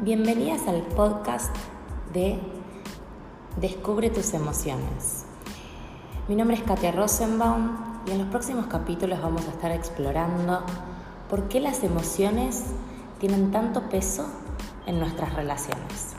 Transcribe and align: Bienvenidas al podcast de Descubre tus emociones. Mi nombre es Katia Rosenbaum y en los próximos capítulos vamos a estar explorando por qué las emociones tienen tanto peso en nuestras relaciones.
Bienvenidas 0.00 0.68
al 0.68 0.82
podcast 0.82 1.52
de 2.14 2.38
Descubre 3.60 4.10
tus 4.10 4.32
emociones. 4.32 5.24
Mi 6.28 6.36
nombre 6.36 6.56
es 6.56 6.62
Katia 6.62 6.92
Rosenbaum 6.92 7.76
y 8.06 8.12
en 8.12 8.18
los 8.18 8.28
próximos 8.28 8.66
capítulos 8.66 9.20
vamos 9.20 9.44
a 9.48 9.50
estar 9.50 9.72
explorando 9.72 10.62
por 11.28 11.48
qué 11.48 11.58
las 11.58 11.82
emociones 11.82 12.62
tienen 13.18 13.50
tanto 13.50 13.88
peso 13.88 14.28
en 14.86 15.00
nuestras 15.00 15.34
relaciones. 15.34 16.14